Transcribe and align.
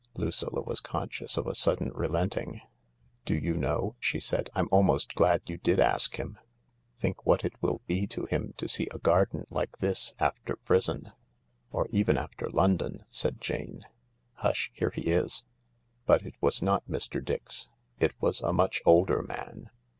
Lucilla 0.17 0.63
was 0.63 0.81
conscious 0.81 1.37
of 1.37 1.45
a 1.45 1.53
sudden 1.53 1.91
relenting." 1.93 2.59
Do 3.27 3.35
you 3.35 3.55
know," 3.55 3.93
she 3.99 4.19
said," 4.19 4.49
I'm 4.55 4.67
almost 4.71 5.13
glad 5.13 5.43
you 5.45 5.57
did 5.59 5.79
ask 5.79 6.15
him. 6.15 6.39
Think 6.97 7.23
what 7.23 7.45
it 7.45 7.53
will 7.61 7.83
be 7.85 8.07
to 8.07 8.25
him 8.25 8.55
to 8.57 8.67
see 8.67 8.87
a 8.89 8.97
garden 8.97 9.45
like 9.51 9.77
this 9.77 10.15
after 10.17 10.55
prison."" 10.55 11.11
Or 11.71 11.85
even 11.91 12.17
after 12.17 12.49
London," 12.49 13.03
said 13.11 13.39
Jane." 13.39 13.83
Hush, 14.43 14.71
here 14.73 14.89
he 14.89 15.01
is!" 15.03 15.43
But 16.07 16.25
it 16.25 16.33
was 16.41 16.63
not 16.63 16.87
Mr. 16.89 17.23
Dix. 17.23 17.69
It 17.99 18.19
was 18.19 18.41
a 18.41 18.51
much 18.51 18.81
older 18.87 19.21
man. 19.21 19.69